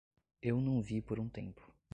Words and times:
Eu 0.41 0.59
não 0.59 0.81
vi 0.81 0.99
por 0.99 1.19
um 1.19 1.29
tempo. 1.29 1.61